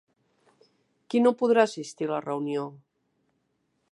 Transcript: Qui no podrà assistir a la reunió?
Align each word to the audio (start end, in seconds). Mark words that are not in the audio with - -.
Qui 1.13 1.21
no 1.25 1.33
podrà 1.41 1.67
assistir 1.69 2.09
a 2.09 2.11
la 2.13 2.23
reunió? 2.27 2.67